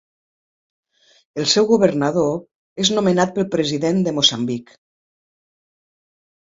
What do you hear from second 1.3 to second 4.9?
El seu governador és nomenat pel president de Moçambic.